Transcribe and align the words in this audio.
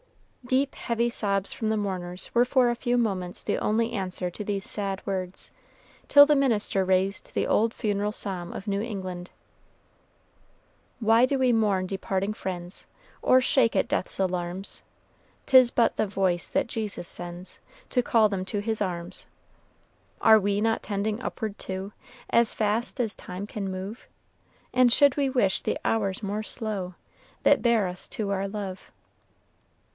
Deep, 0.43 0.73
heavy 0.73 1.09
sobs 1.09 1.53
from 1.53 1.67
the 1.67 1.77
mourners 1.77 2.31
were 2.33 2.43
for 2.43 2.69
a 2.69 2.75
few 2.75 2.97
moments 2.97 3.43
the 3.43 3.59
only 3.59 3.91
answer 3.93 4.31
to 4.31 4.43
these 4.43 4.65
sad 4.67 4.99
words, 5.05 5.51
till 6.07 6.25
the 6.25 6.35
minister 6.35 6.83
raised 6.83 7.31
the 7.35 7.45
old 7.45 7.71
funeral 7.73 8.11
psalm 8.11 8.51
of 8.51 8.67
New 8.67 8.81
England, 8.81 9.29
"Why 10.99 11.27
do 11.27 11.37
we 11.37 11.53
mourn 11.53 11.85
departing 11.85 12.33
friends, 12.33 12.87
Or 13.21 13.39
shake 13.39 13.75
at 13.75 13.87
Death's 13.87 14.19
alarms? 14.19 14.81
'Tis 15.45 15.69
but 15.69 15.95
the 15.95 16.07
voice 16.07 16.49
that 16.49 16.65
Jesus 16.67 17.07
sends 17.07 17.59
To 17.91 18.01
call 18.01 18.27
them 18.27 18.43
to 18.45 18.59
his 18.59 18.81
arms. 18.81 19.27
"Are 20.19 20.39
we 20.39 20.59
not 20.59 20.81
tending 20.81 21.21
upward 21.21 21.59
too, 21.59 21.93
As 22.31 22.55
fast 22.55 22.99
as 22.99 23.13
time 23.13 23.45
can 23.45 23.71
move? 23.71 24.07
And 24.73 24.91
should 24.91 25.15
we 25.15 25.29
wish 25.29 25.61
the 25.61 25.77
hours 25.85 26.23
more 26.23 26.43
slow 26.43 26.95
That 27.43 27.61
bear 27.61 27.87
us 27.87 28.07
to 28.09 28.31
our 28.31 28.47
love?" 28.47 28.91